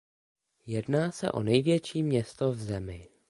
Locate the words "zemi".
2.61-3.09